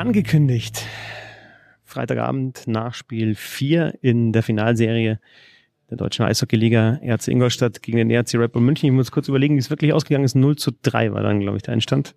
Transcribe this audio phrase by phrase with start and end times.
[0.00, 0.86] Angekündigt,
[1.84, 5.20] Freitagabend Nachspiel 4 in der Finalserie
[5.90, 8.86] der deutschen Eishockeyliga RC Ingolstadt gegen den RC Red Bull München.
[8.86, 10.36] Ich muss kurz überlegen, wie es wirklich ausgegangen ist.
[10.36, 12.14] 0 zu 3 war dann, glaube ich, der Einstand.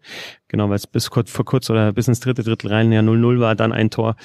[0.48, 3.40] Genau, weil es bis kurz vor kurz oder bis ins dritte Drittel rein ja 0-0
[3.40, 4.16] war, dann ein Tor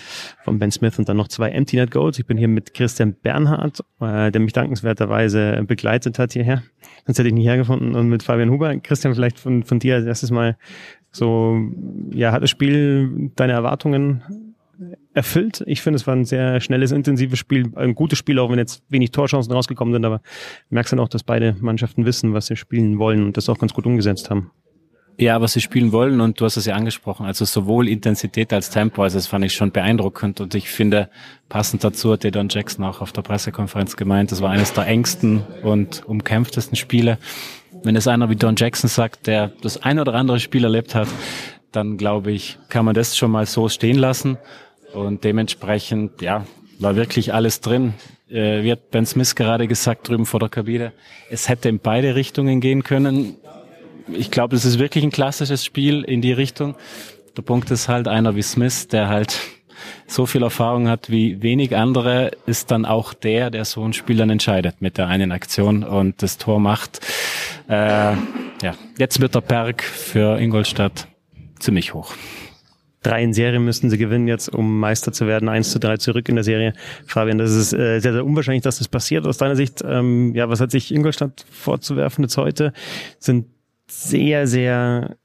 [0.45, 2.19] von Ben Smith und dann noch zwei Empty Net Goals.
[2.19, 6.63] Ich bin hier mit Christian Bernhard, äh, der mich dankenswerterweise begleitet hat hierher.
[7.07, 8.77] Sonst hätte ich nicht hergefunden und mit Fabian Huber.
[8.77, 10.59] Christian, vielleicht von, von dir als erstes mal
[11.11, 11.59] so,
[12.13, 14.23] ja, hat das Spiel deine Erwartungen
[15.13, 15.65] erfüllt.
[15.67, 18.83] Ich finde, es war ein sehr schnelles, intensives Spiel, ein gutes Spiel, auch wenn jetzt
[18.89, 20.21] wenig Torchancen rausgekommen sind, aber
[20.71, 23.75] merkst dann auch, dass beide Mannschaften wissen, was sie spielen wollen und das auch ganz
[23.75, 24.51] gut umgesetzt haben.
[25.21, 28.71] Ja, was sie spielen wollen und du hast es ja angesprochen, also sowohl Intensität als
[28.71, 31.11] Tempo, also das fand ich schon beeindruckend und ich finde,
[31.49, 35.43] passend dazu hat Don Jackson auch auf der Pressekonferenz gemeint, das war eines der engsten
[35.65, 37.19] und umkämpftesten Spiele.
[37.83, 41.09] Wenn es einer wie Don Jackson sagt, der das ein oder andere Spiel erlebt hat,
[41.73, 44.39] dann glaube ich, kann man das schon mal so stehen lassen.
[44.95, 46.47] Und dementsprechend, ja,
[46.79, 47.95] war wirklich alles drin.
[48.31, 50.93] Äh, wie hat Ben Smith gerade gesagt drüben vor der Kabine,
[51.31, 53.37] es hätte in beide Richtungen gehen können.
[54.13, 56.75] Ich glaube, es ist wirklich ein klassisches Spiel in die Richtung.
[57.37, 59.39] Der Punkt ist halt, einer wie Smith, der halt
[60.07, 64.17] so viel Erfahrung hat wie wenig andere, ist dann auch der, der so ein Spiel
[64.17, 67.01] dann entscheidet mit der einen Aktion und das Tor macht.
[67.69, 68.15] Äh,
[68.63, 71.09] ja, jetzt wird der Berg für Ingolstadt
[71.59, 72.15] ziemlich hoch
[73.03, 75.49] drei in Serie müssten sie gewinnen jetzt, um Meister zu werden.
[75.49, 76.73] Eins zu drei zurück in der Serie.
[77.07, 79.27] Fabian, das ist äh, sehr, sehr unwahrscheinlich, dass das passiert.
[79.27, 82.73] Aus deiner Sicht, ähm, ja, was hat sich Ingolstadt vorzuwerfen jetzt heute?
[83.19, 83.47] Sind
[83.89, 85.17] sehr, sehr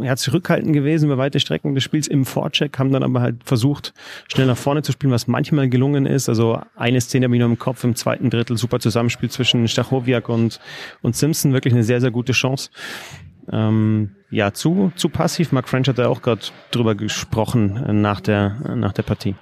[0.00, 3.94] ja, zurückhaltend gewesen über weite Strecken des Spiels im Vorcheck, haben dann aber halt versucht,
[4.28, 6.28] schnell nach vorne zu spielen, was manchmal gelungen ist.
[6.28, 10.28] Also eine Szene habe ich noch im Kopf im zweiten Drittel, super Zusammenspiel zwischen Stachowiak
[10.28, 10.60] und,
[11.02, 12.70] und Simpson, wirklich eine sehr, sehr gute Chance.
[13.50, 15.50] Ähm, ja, zu, zu passiv.
[15.52, 19.34] Mark French hat ja auch gerade drüber gesprochen äh, nach der, nach der Partie.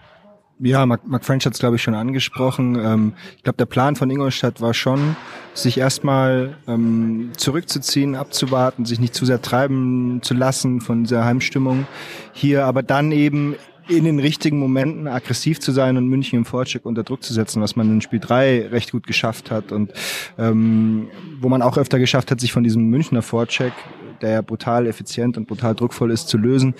[0.60, 2.76] Ja, Mark, Mark French hat es, glaube ich, schon angesprochen.
[2.76, 5.16] Ähm, ich glaube, der Plan von Ingolstadt war schon,
[5.54, 11.86] sich erstmal ähm, zurückzuziehen, abzuwarten, sich nicht zu sehr treiben zu lassen von dieser Heimstimmung
[12.32, 13.54] hier, aber dann eben
[13.88, 17.62] in den richtigen Momenten aggressiv zu sein und München im Vorcheck unter Druck zu setzen,
[17.62, 19.92] was man in Spiel 3 recht gut geschafft hat und
[20.38, 21.08] ähm,
[21.40, 23.72] wo man auch öfter geschafft hat, sich von diesem Münchner Vorcheck,
[24.20, 26.74] der ja brutal effizient und brutal druckvoll ist, zu lösen.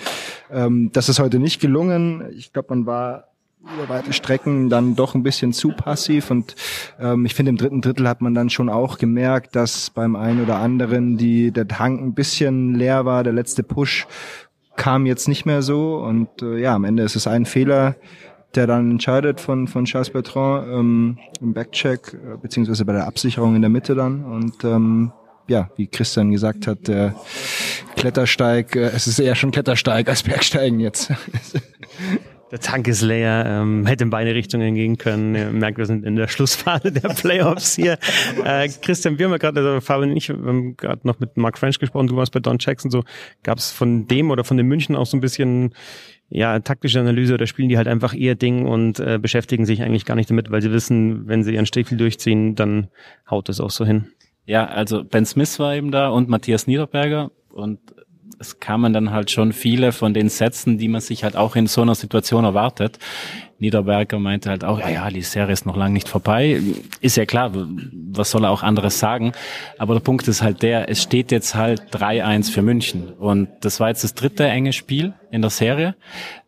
[0.51, 2.25] Ähm, das ist heute nicht gelungen.
[2.35, 3.28] Ich glaube, man war
[3.61, 6.31] über weite Strecken dann doch ein bisschen zu passiv.
[6.31, 6.55] Und
[6.99, 10.41] ähm, ich finde im dritten Drittel hat man dann schon auch gemerkt, dass beim einen
[10.43, 14.07] oder anderen die der Tank ein bisschen leer war, der letzte Push
[14.75, 15.97] kam jetzt nicht mehr so.
[15.97, 17.95] Und äh, ja, am Ende ist es ein Fehler,
[18.55, 23.55] der dann entscheidet von, von Charles Bertrand ähm, im Backcheck, äh, beziehungsweise bei der Absicherung
[23.55, 24.23] in der Mitte dann.
[24.23, 25.11] Und ähm,
[25.47, 27.15] ja, wie Christian gesagt hat, der
[27.95, 31.11] Klettersteig, äh, es ist eher schon Klettersteig als Bergsteigen jetzt.
[32.51, 35.35] Der Tank ist leer, ähm, hätte in beide Richtungen gehen können.
[35.35, 37.97] Ihr merkt, wir sind in der Schlussphase der Playoffs hier.
[38.43, 41.35] Äh, Christian, wir haben ja gerade, also Fabian und ich, wir haben gerade noch mit
[41.35, 43.03] Mark French gesprochen, du warst bei Don Jackson, so
[43.43, 45.73] gab es von dem oder von den München auch so ein bisschen
[46.29, 50.05] ja, taktische Analyse oder spielen die halt einfach ihr Ding und äh, beschäftigen sich eigentlich
[50.05, 52.87] gar nicht damit, weil sie wissen, wenn sie ihren Stiefel durchziehen, dann
[53.29, 54.11] haut es auch so hin.
[54.45, 57.79] Ja, also Ben Smith war eben da und Matthias Niederberger und
[58.39, 61.67] es kamen dann halt schon viele von den Sätzen, die man sich halt auch in
[61.67, 62.97] so einer Situation erwartet.
[63.59, 66.61] Niederberger meinte halt auch, ja, ja, die Serie ist noch lange nicht vorbei.
[67.01, 69.33] Ist ja klar, was soll er auch anderes sagen?
[69.77, 73.09] Aber der Punkt ist halt der, es steht jetzt halt 3-1 für München.
[73.13, 75.95] Und das war jetzt das dritte enge Spiel in der Serie.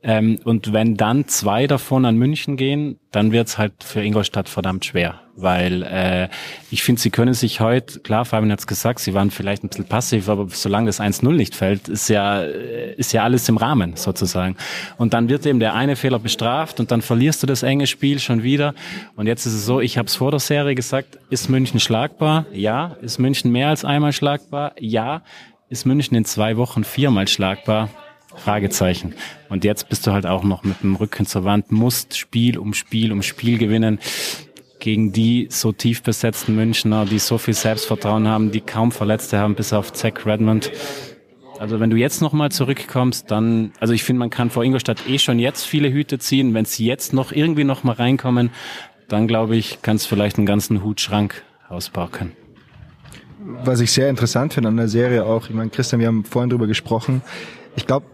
[0.04, 4.86] Ähm, und wenn dann zwei davon an München gehen, dann wird's halt für Ingolstadt verdammt
[4.86, 5.20] schwer.
[5.36, 6.30] Weil äh,
[6.72, 9.86] ich finde, sie können sich heute, klar, Fabian hat's gesagt, sie waren vielleicht ein bisschen
[9.86, 14.56] passiv, aber solange das 1-0 nicht fällt, ist ja, ist ja alles im Rahmen sozusagen.
[14.98, 18.20] Und dann wird eben der eine Fehler bestraft und dann verlierst du das enge Spiel
[18.20, 18.74] schon wieder.
[19.16, 22.46] Und jetzt ist es so, ich habe es vor der Serie gesagt, ist München schlagbar?
[22.54, 22.98] Ja.
[23.02, 24.74] Ist München mehr als einmal schlagbar?
[24.80, 25.24] Ja.
[25.70, 27.90] Ist München in zwei Wochen viermal schlagbar?
[28.36, 29.14] Fragezeichen.
[29.50, 32.74] Und jetzt bist du halt auch noch mit dem Rücken zur Wand, musst Spiel um
[32.74, 34.00] Spiel um Spiel gewinnen
[34.80, 39.56] gegen die so tief besetzten Münchner, die so viel Selbstvertrauen haben, die kaum Verletzte haben,
[39.56, 40.72] bis auf Zach Redmond.
[41.62, 45.20] Also wenn du jetzt nochmal zurückkommst, dann, also ich finde, man kann vor Ingolstadt eh
[45.20, 46.56] schon jetzt viele Hüte ziehen.
[46.56, 48.50] Wenn sie jetzt noch irgendwie nochmal reinkommen,
[49.08, 52.32] dann glaube ich, kann es vielleicht einen ganzen Hutschrank auspacken.
[53.64, 56.50] Was ich sehr interessant finde an der Serie auch, ich meine, Christian, wir haben vorhin
[56.50, 57.22] drüber gesprochen.
[57.76, 58.08] Ich glaube,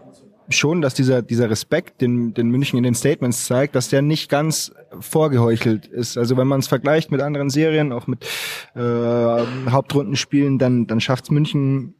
[0.48, 4.30] schon, dass dieser, dieser Respekt, den, den München in den Statements zeigt, dass der nicht
[4.30, 6.16] ganz vorgeheuchelt ist.
[6.16, 8.24] Also wenn man es vergleicht mit anderen Serien, auch mit
[8.74, 11.94] äh, Hauptrundenspielen, dann, dann schafft München,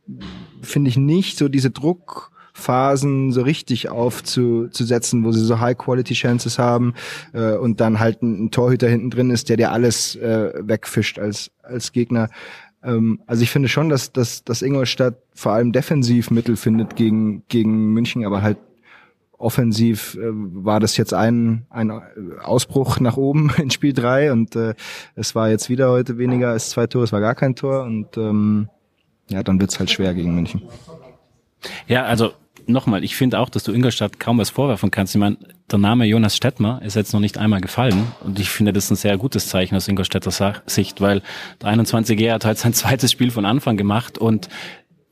[0.62, 6.94] finde ich, nicht so diese Druck Phasen so richtig aufzusetzen, wo sie so High-Quality-Chances haben
[7.32, 11.52] äh, und dann halt ein, Torhüter hinten drin ist, der dir alles äh, wegfischt als,
[11.62, 12.28] als Gegner.
[12.82, 17.42] Ähm, also ich finde schon, dass, dass, dass Ingolstadt vor allem defensiv Mittel findet gegen,
[17.48, 18.58] gegen München, aber halt
[19.38, 21.92] offensiv äh, war das jetzt ein, ein
[22.42, 24.74] Ausbruch nach oben in Spiel drei und äh,
[25.14, 28.16] es war jetzt wieder heute weniger als zwei Tore, es war gar kein Tor und
[28.16, 28.68] ähm,
[29.28, 30.62] ja, dann wird's halt schwer gegen München.
[31.86, 32.32] Ja, also
[32.68, 35.14] nochmal, ich finde auch, dass du Ingolstadt kaum was vorwerfen kannst.
[35.14, 35.36] Ich meine,
[35.70, 38.90] der Name Jonas Stettmer ist jetzt noch nicht einmal gefallen und ich finde das ist
[38.90, 40.30] ein sehr gutes Zeichen aus Ingolstädter
[40.66, 41.22] Sicht, weil
[41.62, 44.48] der 21-Jährige hat halt sein zweites Spiel von Anfang gemacht und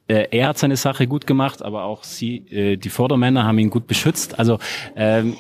[0.08, 3.70] äh, er hat seine Sache gut gemacht, aber auch sie, äh, die Vordermänner haben ihn
[3.70, 4.38] gut beschützt.
[4.38, 4.58] Also
[4.94, 5.37] ähm,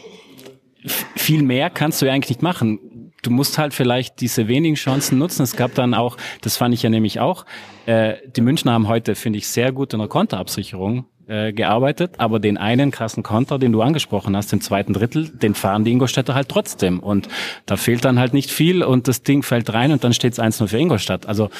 [1.16, 3.12] viel mehr kannst du ja eigentlich nicht machen.
[3.22, 5.42] Du musst halt vielleicht diese wenigen Chancen nutzen.
[5.42, 7.44] Es gab dann auch, das fand ich ja nämlich auch,
[7.86, 12.38] äh, die Münchner haben heute, finde ich, sehr gut in der Konterabsicherung äh, gearbeitet, aber
[12.38, 16.34] den einen krassen Konter, den du angesprochen hast, im zweiten Drittel, den fahren die Ingolstädter
[16.34, 17.00] halt trotzdem.
[17.00, 17.28] Und
[17.66, 20.38] da fehlt dann halt nicht viel und das Ding fällt rein und dann steht es
[20.38, 21.26] 1-0 für Ingolstadt.
[21.26, 21.50] Also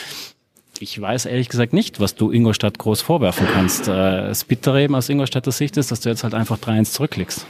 [0.79, 3.89] ich weiß ehrlich gesagt nicht, was du Ingolstadt groß vorwerfen kannst.
[3.89, 3.93] Äh,
[4.29, 7.47] das Bittere eben aus Ingolstädter Sicht ist, dass du jetzt halt einfach 3-1 zurückliegst.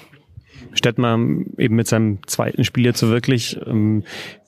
[0.73, 1.19] Stettmar
[1.59, 4.05] eben mit seinem zweiten Spiel jetzt so wirklich, ähm,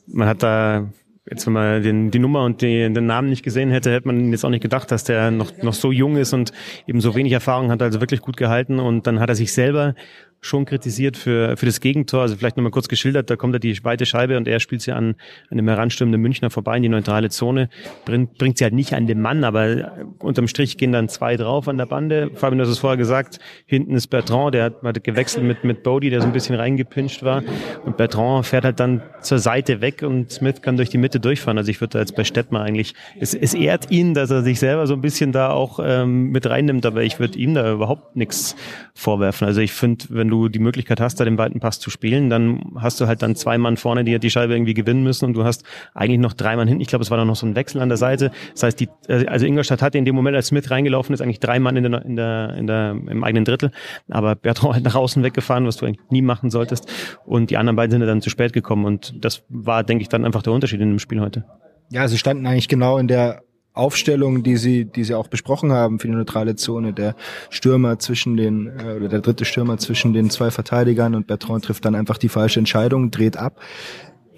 [0.06, 0.88] man hat da
[1.30, 4.30] jetzt wenn man den, die Nummer und die, den Namen nicht gesehen hätte, hätte man
[4.30, 6.52] jetzt auch nicht gedacht, dass der noch, noch so jung ist und
[6.86, 8.78] eben so wenig Erfahrung hat, also wirklich gut gehalten.
[8.78, 9.94] Und dann hat er sich selber
[10.40, 12.22] schon kritisiert für, für das Gegentor.
[12.22, 14.92] Also vielleicht nochmal kurz geschildert, da kommt er die weite Scheibe und er spielt sie
[14.92, 15.16] an
[15.50, 17.68] einem heranstürmenden Münchner vorbei in die neutrale Zone,
[18.04, 21.68] bringt, bringt sie halt nicht an den Mann, aber unterm Strich gehen dann zwei drauf
[21.68, 22.30] an der Bande.
[22.34, 25.82] Fabian, du hast es vorher gesagt, hinten ist Bertrand, der hat, hat gewechselt mit, mit
[25.82, 27.42] Bodie, der so ein bisschen reingepinscht war
[27.84, 31.58] und Bertrand fährt halt dann zur Seite weg und Smith kann durch die Mitte durchfahren.
[31.58, 34.58] Also ich würde da jetzt bei Stettmar eigentlich, es, es ehrt ihn, dass er sich
[34.58, 38.16] selber so ein bisschen da auch ähm, mit reinnimmt, aber ich würde ihm da überhaupt
[38.16, 38.54] nichts
[38.94, 39.46] vorwerfen.
[39.46, 42.28] Also ich finde, wenn wenn du die Möglichkeit hast, da den weiten Pass zu spielen,
[42.28, 45.34] dann hast du halt dann zwei Mann vorne, die die Scheibe irgendwie gewinnen müssen und
[45.34, 45.64] du hast
[45.94, 46.82] eigentlich noch drei Mann hinten.
[46.82, 48.30] Ich glaube, es war dann noch so ein Wechsel an der Seite.
[48.52, 51.40] Das heißt, die, äh, also Ingolstadt hatte in dem Moment, als Smith reingelaufen ist, eigentlich
[51.40, 53.70] drei Mann in der, in der, in der, im eigenen Drittel.
[54.10, 56.86] Aber Bertrand halt nach außen weggefahren, was du eigentlich nie machen solltest.
[57.24, 58.84] Und die anderen beiden sind dann zu spät gekommen.
[58.84, 61.44] Und das war, denke ich, dann einfach der Unterschied in dem Spiel heute.
[61.90, 63.42] Ja, sie standen eigentlich genau in der
[63.78, 67.14] Aufstellung, die sie, die sie auch besprochen haben für die neutrale Zone, der
[67.50, 71.84] Stürmer zwischen den, äh, oder der dritte Stürmer zwischen den zwei Verteidigern und Bertrand trifft
[71.84, 73.60] dann einfach die falsche Entscheidung, dreht ab.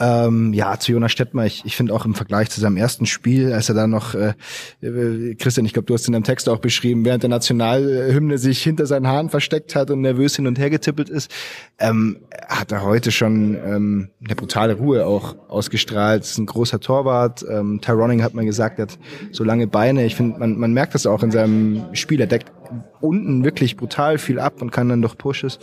[0.00, 3.52] Ähm, ja, zu Jonas Stettmer, ich, ich finde auch im Vergleich zu seinem ersten Spiel,
[3.52, 4.32] als er da noch, äh,
[4.80, 8.62] äh, Christian, ich glaube, du hast in deinem Text auch beschrieben, während der Nationalhymne sich
[8.62, 11.30] hinter seinen Haaren versteckt hat und nervös hin und her getippelt ist,
[11.78, 12.16] ähm,
[12.48, 16.22] hat er heute schon ähm, eine brutale Ruhe auch ausgestrahlt.
[16.22, 17.44] ist ein großer Torwart.
[17.46, 18.98] Ähm, Tyroning hat man gesagt, er hat
[19.32, 20.06] so lange Beine.
[20.06, 22.20] Ich finde, man, man merkt das auch in seinem Spiel.
[22.20, 22.50] Er deckt
[23.00, 25.58] unten wirklich brutal viel ab und kann dann durch Pushes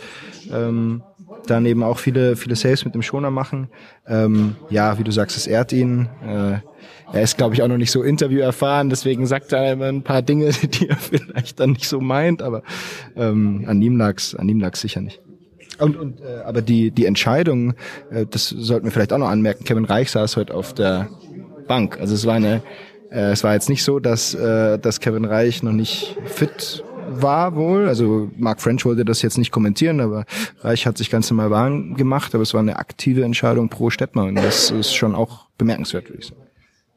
[0.52, 1.02] ähm,
[1.46, 3.68] dann eben auch viele, viele Saves mit dem Schoner machen.
[4.06, 6.08] Ähm, ja, wie du sagst, es ehrt ihn.
[6.22, 6.58] Äh,
[7.12, 10.02] er ist, glaube ich, auch noch nicht so Interview erfahren, deswegen sagt er immer ein
[10.02, 12.62] paar Dinge, die er vielleicht dann nicht so meint, aber
[13.16, 15.20] ähm, an ihm lag's, an ihm lag's sicher nicht.
[15.78, 17.74] Und, und äh, aber die die Entscheidung,
[18.10, 19.64] äh, das sollten wir vielleicht auch noch anmerken.
[19.64, 21.08] Kevin Reich saß heute auf der
[21.68, 22.00] Bank.
[22.00, 22.62] Also es war eine,
[23.10, 27.54] äh, es war jetzt nicht so, dass äh, dass Kevin Reich noch nicht fit war
[27.54, 27.88] wohl.
[27.88, 30.24] Also Mark French wollte das jetzt nicht kommentieren, aber
[30.60, 34.24] Reich hat sich ganz normal warm gemacht, aber es war eine aktive Entscheidung pro Stettmer
[34.24, 36.47] und das ist schon auch bemerkenswert, würde ich sagen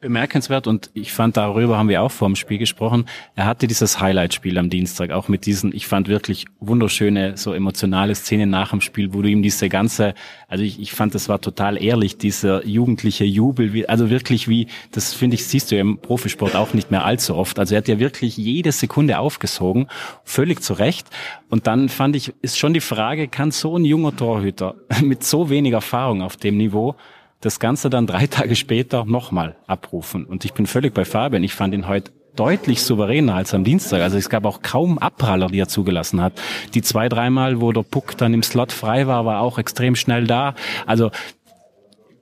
[0.02, 3.06] bemerkenswert und ich fand, darüber haben wir auch vor dem Spiel gesprochen.
[3.34, 8.14] Er hatte dieses Highlight-Spiel am Dienstag, auch mit diesen, ich fand wirklich wunderschöne, so emotionale
[8.14, 10.14] Szenen nach dem Spiel, wo du ihm diese ganze,
[10.48, 14.66] also ich, ich fand, das war total ehrlich, dieser jugendliche Jubel, wie, also wirklich wie,
[14.90, 17.58] das finde ich, siehst du im Profisport auch nicht mehr allzu oft.
[17.58, 19.86] Also er hat ja wirklich jede Sekunde aufgesogen,
[20.24, 21.06] völlig zu Recht.
[21.48, 25.48] Und dann fand ich, ist schon die Frage, kann so ein junger Torhüter mit so
[25.48, 26.96] wenig Erfahrung auf dem Niveau
[27.42, 30.24] das Ganze dann drei Tage später nochmal abrufen.
[30.24, 31.44] Und ich bin völlig bei Fabian.
[31.44, 34.00] Ich fand ihn heute deutlich souveräner als am Dienstag.
[34.00, 36.32] Also es gab auch kaum Abpraller, die er zugelassen hat.
[36.72, 40.26] Die zwei, dreimal, wo der Puck dann im Slot frei war, war auch extrem schnell
[40.26, 40.54] da.
[40.86, 41.10] Also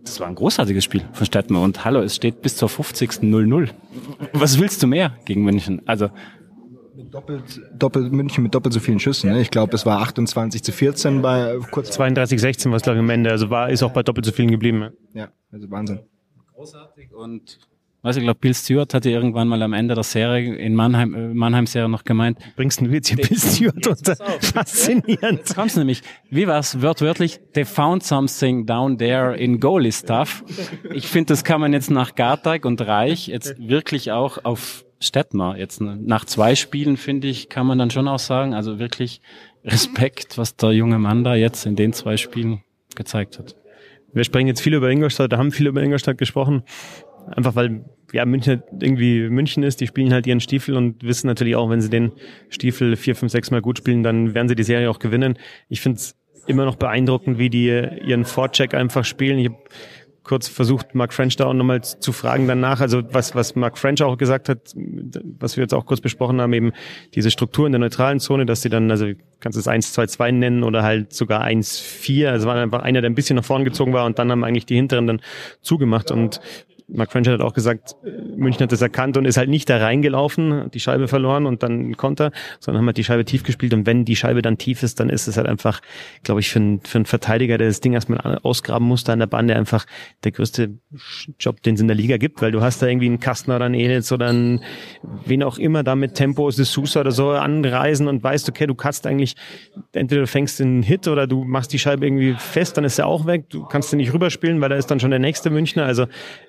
[0.03, 1.61] das war ein großartiges Spiel von Stadtmer.
[1.61, 3.23] Und hallo, es steht bis zur 50.
[3.23, 3.69] 0-0.
[4.33, 5.83] Was willst du mehr gegen München?
[5.87, 6.11] Also
[7.11, 9.31] Doppelt, doppelt, München mit doppelt so vielen Schüssen.
[9.31, 9.41] Ne?
[9.41, 11.91] Ich glaube, es war 28 zu 14 bei kurz.
[11.93, 13.31] 32, 16 war es, glaube ich, am Ende.
[13.31, 14.91] Also war, ist auch bei doppelt so vielen geblieben.
[15.15, 16.01] Ja, also Wahnsinn.
[16.55, 17.59] Großartig und
[18.03, 21.35] Weiß ich glaube, Bill Stewart hatte irgendwann mal am Ende der Serie in Mannheim, äh,
[21.35, 22.39] Mannheim-Serie noch gemeint.
[22.57, 24.17] Bringst du jetzt hier Bill Stewart unter?
[24.41, 25.41] Faszinierend.
[25.41, 26.03] Jetzt kommst du nämlich.
[26.31, 27.41] Wie war's wörtwörtlich?
[27.53, 30.43] They found something down there in goalie stuff.
[30.95, 35.57] Ich finde, das kann man jetzt nach Gartag und Reich jetzt wirklich auch auf Stettmer.
[35.57, 39.21] Jetzt nach zwei Spielen, finde ich, kann man dann schon auch sagen, also wirklich
[39.65, 42.63] Respekt, was der junge Mann da jetzt in den zwei Spielen
[42.95, 43.57] gezeigt hat.
[44.13, 46.63] Wir sprechen jetzt viel über Ingolstadt, da haben viele über Ingolstadt gesprochen.
[47.29, 51.55] Einfach weil ja München irgendwie München ist, die spielen halt ihren Stiefel und wissen natürlich
[51.55, 52.13] auch, wenn sie den
[52.49, 55.39] Stiefel vier, fünf, sechs Mal gut spielen, dann werden sie die Serie auch gewinnen.
[55.69, 56.17] Ich finde es
[56.47, 59.39] immer noch beeindruckend, wie die ihren Vorcheck einfach spielen.
[59.39, 59.59] Ich habe
[60.31, 62.81] kurz versucht, Mark French da auch nochmal zu fragen danach.
[62.81, 66.53] Also was, was Mark French auch gesagt hat, was wir jetzt auch kurz besprochen haben,
[66.53, 66.71] eben
[67.17, 69.07] diese Struktur in der neutralen Zone, dass sie dann, also
[69.41, 72.29] kannst du es 1-2-2 nennen oder halt sogar 1-4.
[72.29, 74.67] Also war einfach einer, der ein bisschen nach vorn gezogen war und dann haben eigentlich
[74.67, 75.21] die Hinteren dann
[75.63, 76.13] zugemacht.
[76.13, 76.41] Und
[76.93, 77.97] Mark French hat auch gesagt,
[78.37, 81.97] München hat das erkannt und ist halt nicht da reingelaufen, die Scheibe verloren und dann
[81.97, 85.01] Konter, sondern haben halt die Scheibe tief gespielt und wenn die Scheibe dann tief ist,
[85.01, 85.81] dann ist es halt einfach,
[86.23, 89.27] glaube ich, für, einen, für einen Verteidiger, der das Ding erstmal ausgraben musste an der
[89.27, 89.87] Bande, einfach
[90.25, 90.79] der größte
[91.39, 93.67] Job, den es in der Liga gibt, weil du hast da irgendwie einen Kastner oder
[93.67, 94.63] einen Elitz oder einen,
[95.25, 98.75] wen auch immer da mit Tempo, de Sousa oder so anreisen und weißt, okay, du
[98.75, 99.37] kannst eigentlich,
[99.93, 103.07] entweder du fängst den Hit oder du machst die Scheibe irgendwie fest, dann ist er
[103.07, 105.85] auch weg, du kannst den nicht rüberspielen, weil da ist dann schon der nächste Münchner,
[105.85, 106.05] also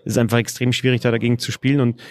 [0.06, 2.02] es ist einfach extrem schwierig, da dagegen zu spielen und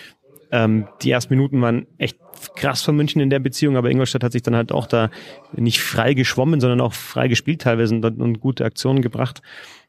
[0.53, 2.19] ähm, die ersten Minuten waren echt
[2.57, 5.11] krass von München in der Beziehung, aber Ingolstadt hat sich dann halt auch da
[5.53, 9.43] nicht frei geschwommen, sondern auch frei gespielt teilweise und, und gute Aktionen gebracht.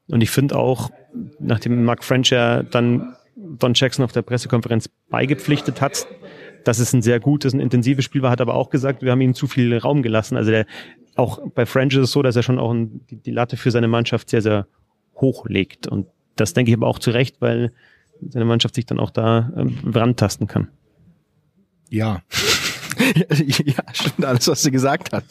[0.08, 0.92] Und ich finde auch,
[1.40, 6.06] nachdem Mark French ja dann Don Jackson auf der Pressekonferenz beigepflichtet hat,
[6.64, 9.22] dass es ein sehr gutes, ein intensives Spiel war, hat aber auch gesagt, wir haben
[9.22, 10.38] ihm zu viel Raum gelassen.
[10.38, 10.66] Also der,
[11.16, 13.72] auch bei French ist es so, dass er schon auch ein, die, die Latte für
[13.72, 14.68] seine Mannschaft sehr, sehr
[15.16, 15.88] hoch legt.
[15.88, 17.72] Und das denke ich aber auch zu Recht, weil
[18.30, 20.70] seine Mannschaft sich dann auch da ähm, rantasten kann.
[21.90, 22.22] Ja.
[23.30, 25.26] ja, stimmt alles, was sie gesagt hat.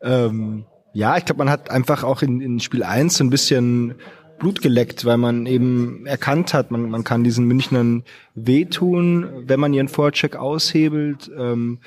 [0.00, 3.94] Ähm, ja, ich glaube, man hat einfach auch in, in Spiel 1 so ein bisschen
[4.38, 8.04] Blut geleckt, weil man eben erkannt hat, man, man kann diesen Münchnern
[8.34, 11.78] wehtun, wenn man ihren Vorcheck aushebelt, ähm,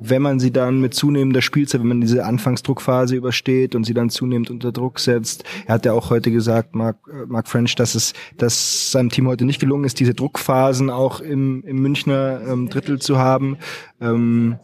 [0.00, 4.10] wenn man sie dann mit zunehmender Spielzeit, wenn man diese Anfangsdruckphase übersteht und sie dann
[4.10, 5.44] zunehmend unter Druck setzt.
[5.66, 9.28] Er hat ja auch heute gesagt, Mark, äh, Mark French, dass es, dass seinem Team
[9.28, 13.56] heute nicht gelungen ist, diese Druckphasen auch im, im Münchner ähm, Drittel zu haben.
[14.00, 14.58] Ähm,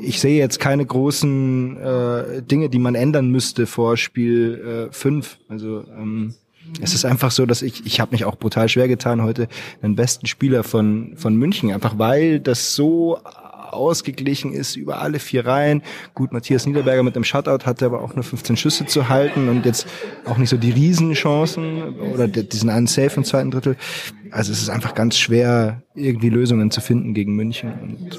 [0.00, 5.38] ich sehe jetzt keine großen äh, Dinge, die man ändern müsste vor Spiel 5.
[5.48, 6.34] Äh, also ähm,
[6.80, 9.48] es ist einfach so, dass ich, ich habe mich auch brutal schwer getan, heute
[9.82, 13.18] den besten Spieler von, von München, einfach weil das so
[13.72, 15.82] ausgeglichen ist über alle vier Reihen.
[16.14, 19.66] Gut, Matthias Niederberger mit dem Shutout hatte aber auch nur 15 Schüsse zu halten und
[19.66, 19.86] jetzt
[20.24, 23.76] auch nicht so die Riesenchancen oder diesen einen Safe im zweiten Drittel.
[24.30, 27.72] Also es ist einfach ganz schwer, irgendwie Lösungen zu finden gegen München.
[27.80, 28.18] Und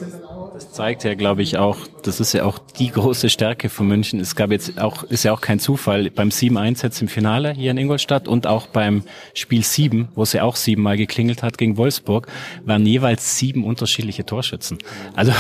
[0.53, 4.19] das zeigt ja, glaube ich, auch, das ist ja auch die große Stärke von München.
[4.19, 7.71] Es gab jetzt auch, ist ja auch kein Zufall, beim 7-1 jetzt im Finale hier
[7.71, 9.03] in Ingolstadt und auch beim
[9.35, 12.27] Spiel 7, wo es ja auch siebenmal geklingelt hat gegen Wolfsburg,
[12.65, 14.79] waren jeweils sieben unterschiedliche Torschützen.
[15.15, 15.31] Also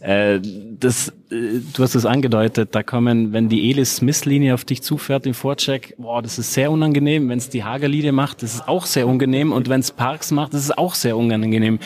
[0.00, 0.40] äh,
[0.84, 5.34] das, äh, du hast es angedeutet, da kommen, wenn die Elis-Smith-Linie auf dich zufährt im
[5.34, 7.28] Vorcheck, boah, das ist sehr unangenehm.
[7.28, 9.52] Wenn es die Hager-Linie macht, das ist auch sehr unangenehm.
[9.52, 11.78] Und wenn es Parks macht, das ist auch sehr unangenehm.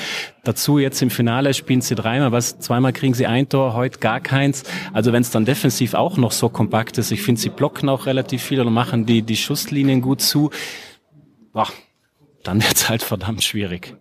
[0.44, 4.20] Dazu jetzt im Finale spielen sie dreimal, was zweimal kriegen sie ein Tor, heute gar
[4.20, 4.64] keins.
[4.92, 8.06] Also wenn es dann defensiv auch noch so kompakt ist, ich finde, sie blocken auch
[8.06, 10.50] relativ viel oder machen die, die Schusslinien gut zu,
[11.52, 11.68] boah,
[12.42, 13.94] dann wird's halt verdammt schwierig.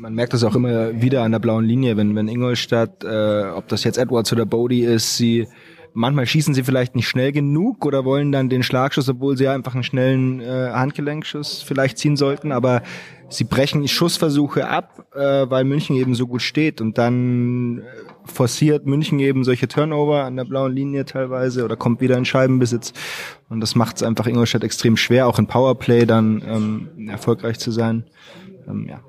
[0.00, 3.68] Man merkt das auch immer wieder an der blauen Linie, wenn, wenn Ingolstadt, äh, ob
[3.68, 5.46] das jetzt Edwards oder Bodie ist, sie
[5.92, 9.74] manchmal schießen sie vielleicht nicht schnell genug oder wollen dann den Schlagschuss, obwohl sie einfach
[9.74, 12.82] einen schnellen äh, Handgelenkschuss vielleicht ziehen sollten, aber
[13.28, 17.82] sie brechen Schussversuche ab, äh, weil München eben so gut steht und dann äh,
[18.24, 22.94] forciert München eben solche Turnover an der blauen Linie teilweise oder kommt wieder in Scheibenbesitz
[23.50, 27.70] und das macht es einfach Ingolstadt extrem schwer, auch in Powerplay dann ähm, erfolgreich zu
[27.70, 28.04] sein.
[28.66, 29.00] Ähm, ja.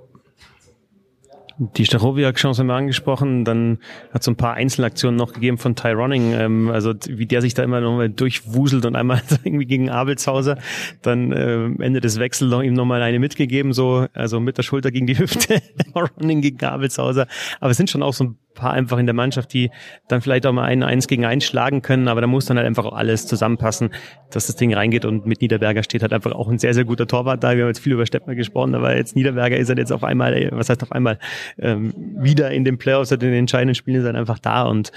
[1.58, 3.80] Die Stachowiak-Chance haben wir angesprochen, dann
[4.14, 7.42] hat es so ein paar Einzelaktionen noch gegeben von Ty Ronning, ähm, also wie der
[7.42, 10.58] sich da immer noch mal durchwuselt und einmal irgendwie gegen Abelshauser,
[11.02, 14.92] dann äh, Ende des Wechsels noch ihm nochmal eine mitgegeben, so also mit der Schulter
[14.92, 15.62] gegen die Hüfte,
[15.96, 17.28] Ronning gegen Abelshauser,
[17.60, 19.72] aber es sind schon auch so ein paar einfach in der Mannschaft, die
[20.08, 22.68] dann vielleicht auch mal einen Eins gegen eins schlagen können, aber da muss dann halt
[22.68, 23.92] einfach auch alles zusammenpassen,
[24.30, 27.08] dass das Ding reingeht und mit Niederberger steht halt einfach auch ein sehr, sehr guter
[27.08, 27.56] Torwart da.
[27.56, 30.50] Wir haben jetzt viel über Steppner gesprochen, aber jetzt Niederberger ist er jetzt auf einmal,
[30.52, 31.20] was heißt auf einmal,
[31.60, 34.92] ähm, wieder in den Playoffs oder in den entscheidenden Spielen ist er einfach da und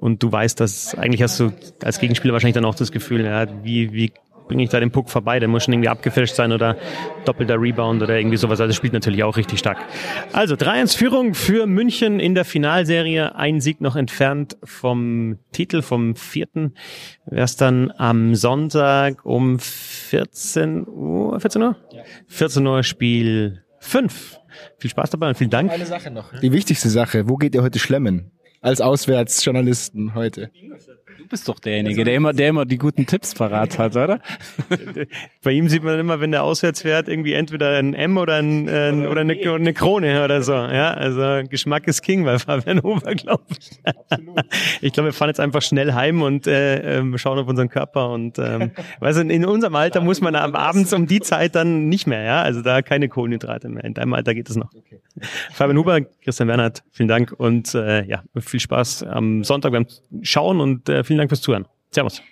[0.00, 1.52] und du weißt, dass eigentlich hast du
[1.82, 4.12] als Gegenspieler wahrscheinlich dann auch das Gefühl, ja, wie, wie
[4.50, 5.38] bringe ich da den Puck vorbei?
[5.38, 6.76] Der muss schon irgendwie abgefischt sein oder
[7.24, 8.60] doppelter Rebound oder irgendwie sowas.
[8.60, 9.78] Also spielt natürlich auch richtig stark.
[10.32, 13.36] Also 3-1 Führung für München in der Finalserie.
[13.36, 16.74] Ein Sieg noch entfernt vom Titel, vom vierten.
[17.26, 21.76] Wäre es dann am Sonntag um 14 Uhr, 14 Uhr?
[22.26, 24.36] 14 Uhr Spiel fünf.
[24.78, 25.70] Viel Spaß dabei und vielen Dank.
[25.70, 26.36] Eine Sache noch.
[26.40, 28.32] Die wichtigste Sache, wo geht ihr heute schlemmen?
[28.62, 30.50] Als Auswärtsjournalisten heute.
[31.16, 34.20] Du bist doch derjenige, der immer, der immer die guten Tipps parat hat, oder?
[35.42, 38.68] Bei ihm sieht man immer, wenn der auswärts fährt, irgendwie entweder ein M oder, ein,
[38.68, 40.52] äh, oder eine, eine, Krone oder so.
[40.52, 43.70] Ja, also Geschmack ist King bei Fabian Huber, glaube ich.
[44.82, 48.10] ich glaube, wir fahren jetzt einfach schnell heim und äh, ähm, schauen auf unseren Körper
[48.10, 51.88] und ähm, weißt du, in unserem Alter muss man am abends um die Zeit dann
[51.88, 53.84] nicht mehr, ja, also da keine Kohlenhydrate mehr.
[53.84, 54.74] In deinem Alter geht es noch.
[54.74, 54.89] Okay.
[55.52, 59.86] Fabian Huber, Christian Wernert, vielen Dank und äh, ja, viel Spaß am Sonntag beim
[60.22, 61.66] Schauen und äh, vielen Dank fürs Zuhören.
[61.90, 62.22] Servus.